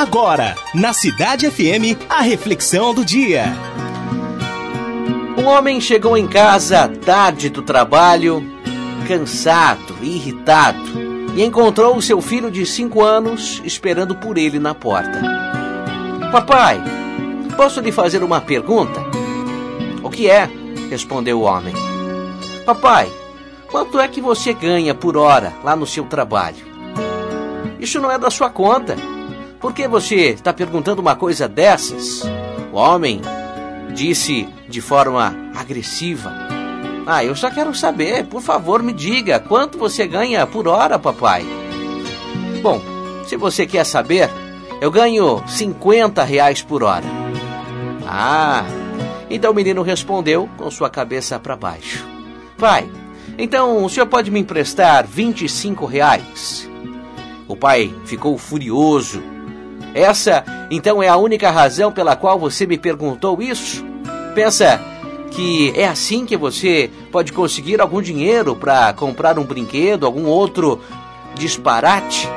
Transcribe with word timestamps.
Agora, 0.00 0.56
na 0.72 0.94
Cidade 0.94 1.50
FM, 1.50 2.08
a 2.08 2.22
reflexão 2.22 2.94
do 2.94 3.04
dia. 3.04 3.44
Um 5.36 5.44
homem 5.44 5.78
chegou 5.78 6.16
em 6.16 6.26
casa 6.26 6.88
tarde 6.88 7.50
do 7.50 7.60
trabalho, 7.60 8.42
cansado 9.06 9.94
e 10.00 10.16
irritado, 10.16 10.80
e 11.36 11.44
encontrou 11.44 11.98
o 11.98 12.00
seu 12.00 12.18
filho 12.22 12.50
de 12.50 12.64
cinco 12.64 13.04
anos 13.04 13.60
esperando 13.62 14.14
por 14.14 14.38
ele 14.38 14.58
na 14.58 14.74
porta. 14.74 15.20
Papai, 16.32 16.82
posso 17.54 17.82
lhe 17.82 17.92
fazer 17.92 18.24
uma 18.24 18.40
pergunta? 18.40 19.02
O 20.02 20.08
que 20.08 20.30
é? 20.30 20.48
respondeu 20.88 21.40
o 21.40 21.44
homem. 21.44 21.74
Papai, 22.64 23.06
quanto 23.70 24.00
é 24.00 24.08
que 24.08 24.22
você 24.22 24.54
ganha 24.54 24.94
por 24.94 25.18
hora 25.18 25.52
lá 25.62 25.76
no 25.76 25.86
seu 25.86 26.06
trabalho? 26.06 26.64
Isso 27.78 28.00
não 28.00 28.10
é 28.10 28.18
da 28.18 28.30
sua 28.30 28.48
conta. 28.48 28.96
Por 29.60 29.74
que 29.74 29.86
você 29.86 30.30
está 30.30 30.54
perguntando 30.54 31.02
uma 31.02 31.14
coisa 31.14 31.46
dessas? 31.46 32.22
O 32.72 32.76
homem 32.76 33.20
disse 33.94 34.48
de 34.66 34.80
forma 34.80 35.36
agressiva. 35.54 36.32
Ah, 37.06 37.22
eu 37.22 37.36
só 37.36 37.50
quero 37.50 37.74
saber, 37.74 38.24
por 38.24 38.40
favor, 38.40 38.82
me 38.82 38.92
diga 38.92 39.38
quanto 39.38 39.76
você 39.76 40.06
ganha 40.06 40.46
por 40.46 40.66
hora, 40.66 40.98
papai. 40.98 41.44
Bom, 42.62 42.80
se 43.26 43.36
você 43.36 43.66
quer 43.66 43.84
saber, 43.84 44.30
eu 44.80 44.90
ganho 44.90 45.42
50 45.46 46.24
reais 46.24 46.62
por 46.62 46.82
hora. 46.82 47.04
Ah, 48.06 48.64
então 49.28 49.52
o 49.52 49.54
menino 49.54 49.82
respondeu 49.82 50.48
com 50.56 50.70
sua 50.70 50.88
cabeça 50.88 51.38
para 51.38 51.54
baixo. 51.54 52.06
Pai, 52.56 52.90
então 53.36 53.84
o 53.84 53.90
senhor 53.90 54.06
pode 54.06 54.30
me 54.30 54.40
emprestar 54.40 55.06
25 55.06 55.84
reais? 55.84 56.68
O 57.46 57.56
pai 57.56 57.94
ficou 58.04 58.38
furioso. 58.38 59.22
Essa, 59.94 60.44
então, 60.70 61.02
é 61.02 61.08
a 61.08 61.16
única 61.16 61.50
razão 61.50 61.90
pela 61.90 62.16
qual 62.16 62.38
você 62.38 62.66
me 62.66 62.78
perguntou 62.78 63.40
isso? 63.42 63.84
Pensa 64.34 64.80
que 65.30 65.72
é 65.76 65.86
assim 65.86 66.24
que 66.24 66.36
você 66.36 66.90
pode 67.10 67.32
conseguir 67.32 67.80
algum 67.80 68.00
dinheiro 68.00 68.54
para 68.54 68.92
comprar 68.92 69.38
um 69.38 69.44
brinquedo, 69.44 70.06
algum 70.06 70.26
outro 70.26 70.80
disparate? 71.34 72.28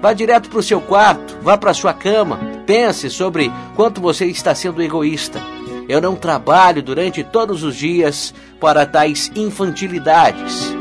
Vá 0.00 0.12
direto 0.12 0.48
para 0.48 0.58
o 0.58 0.62
seu 0.62 0.80
quarto, 0.80 1.36
vá 1.42 1.56
para 1.56 1.74
sua 1.74 1.94
cama, 1.94 2.38
pense 2.66 3.08
sobre 3.08 3.52
quanto 3.76 4.00
você 4.00 4.26
está 4.26 4.54
sendo 4.54 4.82
egoísta. 4.82 5.40
Eu 5.88 6.00
não 6.00 6.16
trabalho 6.16 6.82
durante 6.82 7.22
todos 7.22 7.62
os 7.62 7.76
dias 7.76 8.34
para 8.60 8.86
tais 8.86 9.30
infantilidades. 9.34 10.74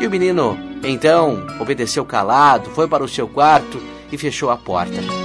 E 0.00 0.06
o 0.06 0.10
menino 0.10 0.58
então 0.84 1.44
obedeceu 1.60 2.04
calado, 2.04 2.70
foi 2.70 2.88
para 2.88 3.04
o 3.04 3.08
seu 3.08 3.28
quarto 3.28 3.80
e 4.10 4.18
fechou 4.18 4.50
a 4.50 4.56
porta. 4.56 5.21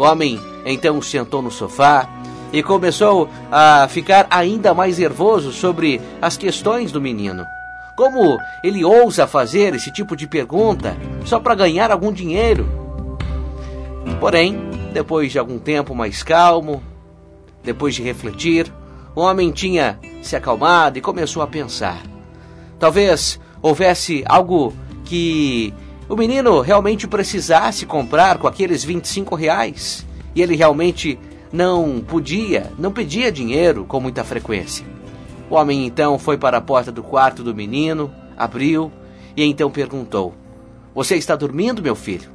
O 0.00 0.02
homem 0.02 0.40
então 0.64 1.02
sentou 1.02 1.42
no 1.42 1.50
sofá 1.50 2.08
e 2.50 2.62
começou 2.62 3.28
a 3.52 3.86
ficar 3.86 4.26
ainda 4.30 4.72
mais 4.72 4.96
nervoso 4.96 5.52
sobre 5.52 6.00
as 6.22 6.38
questões 6.38 6.90
do 6.90 7.02
menino. 7.02 7.44
Como 7.98 8.38
ele 8.64 8.82
ousa 8.82 9.26
fazer 9.26 9.74
esse 9.74 9.92
tipo 9.92 10.16
de 10.16 10.26
pergunta 10.26 10.96
só 11.26 11.38
para 11.38 11.54
ganhar 11.54 11.90
algum 11.90 12.10
dinheiro? 12.10 12.66
Porém, 14.18 14.70
depois 14.90 15.32
de 15.32 15.38
algum 15.38 15.58
tempo 15.58 15.94
mais 15.94 16.22
calmo, 16.22 16.82
depois 17.62 17.94
de 17.94 18.02
refletir, 18.02 18.72
o 19.14 19.20
homem 19.20 19.50
tinha 19.50 19.98
se 20.22 20.34
acalmado 20.34 20.96
e 20.96 21.02
começou 21.02 21.42
a 21.42 21.46
pensar. 21.46 22.00
Talvez 22.78 23.38
houvesse 23.60 24.24
algo 24.26 24.72
que 25.04 25.74
o 26.10 26.16
menino 26.16 26.60
realmente 26.60 27.06
precisasse 27.06 27.86
comprar 27.86 28.36
com 28.38 28.48
aqueles 28.48 28.82
25 28.82 29.36
reais 29.36 30.04
e 30.34 30.42
ele 30.42 30.56
realmente 30.56 31.16
não 31.52 32.00
podia, 32.00 32.72
não 32.76 32.90
pedia 32.90 33.30
dinheiro 33.30 33.84
com 33.84 34.00
muita 34.00 34.24
frequência. 34.24 34.84
O 35.48 35.54
homem 35.54 35.86
então 35.86 36.18
foi 36.18 36.36
para 36.36 36.58
a 36.58 36.60
porta 36.60 36.90
do 36.90 37.00
quarto 37.00 37.44
do 37.44 37.54
menino, 37.54 38.12
abriu 38.36 38.90
e 39.36 39.44
então 39.44 39.70
perguntou: 39.70 40.34
Você 40.96 41.14
está 41.14 41.36
dormindo, 41.36 41.80
meu 41.80 41.94
filho? 41.94 42.28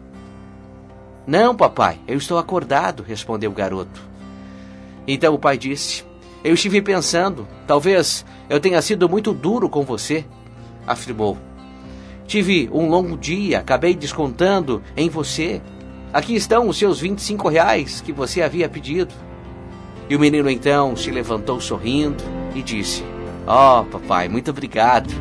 Não, 1.27 1.53
papai, 1.53 1.99
eu 2.07 2.17
estou 2.17 2.37
acordado, 2.37 3.03
respondeu 3.03 3.51
o 3.51 3.53
garoto. 3.53 4.01
Então 5.05 5.33
o 5.33 5.39
pai 5.39 5.57
disse: 5.57 6.05
Eu 6.45 6.53
estive 6.53 6.81
pensando, 6.81 7.45
talvez 7.67 8.25
eu 8.49 8.57
tenha 8.57 8.81
sido 8.81 9.09
muito 9.09 9.33
duro 9.33 9.67
com 9.67 9.83
você, 9.83 10.23
afirmou. 10.87 11.37
Tive 12.27 12.69
um 12.73 12.89
longo 12.89 13.15
dia, 13.17 13.59
acabei 13.59 13.93
descontando 13.93 14.81
em 14.97 15.09
você. 15.09 15.61
Aqui 16.11 16.35
estão 16.35 16.67
os 16.67 16.77
seus 16.77 16.99
25 16.99 17.47
reais 17.49 18.01
que 18.01 18.11
você 18.11 18.41
havia 18.41 18.67
pedido. 18.67 19.13
E 20.09 20.15
o 20.15 20.19
menino 20.19 20.49
então 20.49 20.95
se 20.95 21.11
levantou 21.11 21.61
sorrindo 21.61 22.23
e 22.55 22.61
disse: 22.61 23.03
Oh, 23.47 23.83
papai, 23.85 24.27
muito 24.27 24.49
obrigado. 24.49 25.13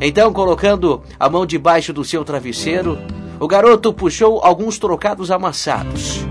Então, 0.00 0.32
colocando 0.32 1.02
a 1.18 1.28
mão 1.28 1.44
debaixo 1.46 1.92
do 1.92 2.04
seu 2.04 2.24
travesseiro, 2.24 2.98
o 3.38 3.46
garoto 3.46 3.92
puxou 3.92 4.40
alguns 4.42 4.78
trocados 4.78 5.30
amassados. 5.30 6.26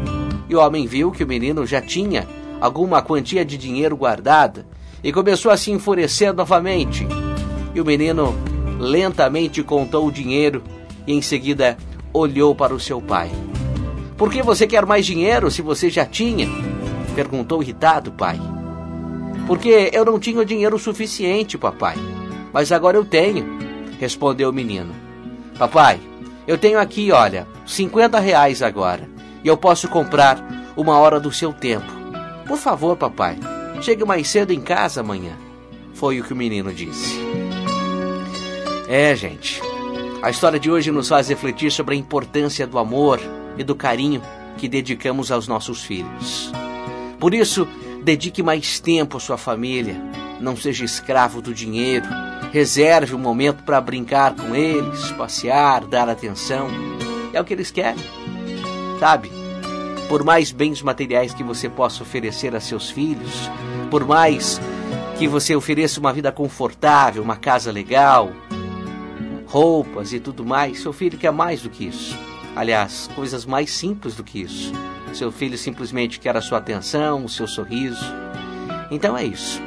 E 0.50 0.56
o 0.56 0.60
homem 0.60 0.88
viu 0.88 1.12
que 1.12 1.24
o 1.24 1.28
menino 1.28 1.66
já 1.66 1.82
tinha 1.82 2.28
alguma 2.60 3.02
quantia 3.02 3.46
de 3.46 3.58
dinheiro 3.58 3.96
guardada 3.96 4.66
e 5.04 5.14
começou 5.14 5.52
a 5.52 5.58
se 5.58 5.72
enfurecer 5.72 6.34
novamente. 6.34 7.08
E 7.74 7.80
o 7.80 7.86
menino 7.86 8.36
lentamente 8.80 9.62
contou 9.62 10.08
o 10.08 10.12
dinheiro 10.12 10.64
e 11.06 11.14
em 11.14 11.22
seguida 11.22 11.78
olhou 12.14 12.56
para 12.56 12.74
o 12.74 12.80
seu 12.80 13.02
pai. 13.02 13.30
Por 14.18 14.32
que 14.32 14.42
você 14.42 14.66
quer 14.66 14.86
mais 14.86 15.06
dinheiro 15.06 15.52
se 15.52 15.62
você 15.62 15.90
já 15.90 16.06
tinha? 16.06 16.48
perguntou 17.14 17.62
irritado 17.62 18.10
o 18.10 18.14
pai. 18.14 18.40
Porque 19.46 19.90
eu 19.92 20.06
não 20.06 20.20
tinha 20.20 20.46
dinheiro 20.46 20.80
suficiente, 20.80 21.58
papai. 21.58 21.96
Mas 22.54 22.72
agora 22.72 22.98
eu 22.98 23.04
tenho, 23.04 23.46
respondeu 24.00 24.50
o 24.50 24.54
menino. 24.54 24.94
Papai, 25.58 26.00
eu 26.48 26.58
tenho 26.58 26.80
aqui, 26.80 27.12
olha, 27.12 27.48
50 27.66 28.20
reais 28.20 28.62
agora. 28.62 29.10
E 29.44 29.48
eu 29.48 29.58
posso 29.58 29.88
comprar 29.88 30.72
uma 30.76 30.98
hora 30.98 31.20
do 31.20 31.32
seu 31.32 31.52
tempo. 31.52 31.92
Por 32.48 32.58
favor, 32.58 32.96
papai, 32.96 33.38
chegue 33.82 34.06
mais 34.06 34.28
cedo 34.28 34.52
em 34.52 34.62
casa 34.62 35.02
amanhã. 35.02 35.34
Foi 35.94 36.20
o 36.20 36.24
que 36.24 36.34
o 36.34 36.36
menino 36.36 36.74
disse. 36.74 37.39
É, 38.90 39.16
gente. 39.16 39.62
A 40.20 40.32
história 40.32 40.60
de 40.60 40.72
hoje 40.72 40.90
nos 40.90 41.10
faz 41.10 41.30
refletir 41.30 41.72
sobre 41.72 41.94
a 41.94 41.98
importância 41.98 42.66
do 42.66 42.80
amor 42.80 43.20
e 43.56 43.64
do 43.64 43.76
carinho 43.76 44.20
que 44.58 44.68
dedicamos 44.68 45.32
aos 45.32 45.48
nossos 45.48 45.84
filhos. 45.84 46.52
Por 47.20 47.36
isso, 47.36 47.68
dedique 48.04 48.42
mais 48.42 48.80
tempo 48.80 49.18
à 49.18 49.20
sua 49.20 49.38
família. 49.38 50.02
Não 50.42 50.58
seja 50.58 50.84
escravo 50.84 51.40
do 51.40 51.54
dinheiro. 51.54 52.08
Reserve 52.52 53.14
um 53.14 53.20
momento 53.20 53.64
para 53.64 53.80
brincar 53.80 54.34
com 54.34 54.56
eles, 54.56 55.12
passear, 55.12 55.86
dar 55.86 56.10
atenção. 56.10 56.68
É 57.32 57.40
o 57.40 57.46
que 57.46 57.54
eles 57.54 57.70
querem. 57.70 58.04
Sabe? 59.00 59.32
Por 60.08 60.24
mais 60.24 60.52
bens 60.52 60.82
materiais 60.82 61.32
que 61.32 61.44
você 61.44 61.70
possa 61.70 62.02
oferecer 62.02 62.56
a 62.56 62.60
seus 62.60 62.90
filhos, 62.90 63.52
por 63.92 64.04
mais 64.04 64.60
que 65.20 65.28
você 65.28 65.56
ofereça 65.56 66.00
uma 66.00 66.12
vida 66.12 66.32
confortável, 66.32 67.22
uma 67.22 67.36
casa 67.36 67.72
legal, 67.72 68.32
roupas 69.50 70.14
e 70.14 70.20
tudo 70.20 70.46
mais, 70.46 70.80
seu 70.80 70.94
filho 70.94 71.18
quer 71.18 71.32
mais 71.32 71.64
do 71.64 71.70
que 71.70 71.86
isso. 71.86 72.16
Aliás, 72.56 73.10
coisas 73.16 73.46
mais 73.46 73.72
simples 73.72 74.16
do 74.16 74.24
que 74.24 74.42
isso. 74.42 74.72
Seu 75.14 75.32
filho 75.32 75.58
simplesmente 75.58 76.20
quer 76.20 76.38
a 76.38 76.42
sua 76.42 76.60
atenção, 76.60 77.26
o 77.26 77.30
seu 77.30 77.48
sorriso. 77.48 78.06
Então 78.92 79.18
é 79.18 79.26
isso. 79.26 79.60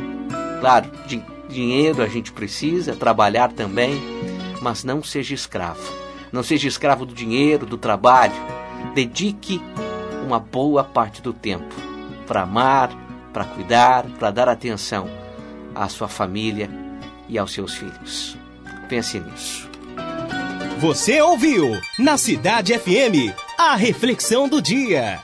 Claro, 0.61 0.89
de 1.07 1.23
dinheiro 1.49 2.01
a 2.01 2.07
gente 2.07 2.33
precisa, 2.33 2.95
trabalhar 2.95 3.53
também, 3.53 4.01
mas 4.61 4.85
não 4.85 5.03
seja 5.03 5.35
escravo. 5.35 5.83
Não 6.31 6.45
seja 6.45 6.69
escravo 6.69 7.05
do 7.05 7.13
dinheiro, 7.13 7.67
do 7.67 7.77
trabalho. 7.77 8.35
Dedique 8.95 9.61
uma 10.25 10.39
boa 10.39 10.85
parte 10.85 11.21
do 11.21 11.33
tempo 11.33 11.75
para 12.27 12.43
amar, 12.43 12.91
para 13.33 13.45
cuidar, 13.45 14.05
para 14.19 14.31
dar 14.31 14.49
atenção 14.49 15.09
à 15.75 15.89
sua 15.89 16.07
família 16.07 16.71
e 17.29 17.37
aos 17.37 17.53
seus 17.53 17.75
filhos. 17.75 18.37
Pense 18.89 19.19
nisso. 19.19 19.72
Você 20.83 21.23
ouviu 21.23 21.81
na 21.97 22.19
Cidade 22.19 22.77
FM 22.77 23.33
a 23.57 23.77
reflexão 23.77 24.49
do 24.49 24.61
dia. 24.61 25.21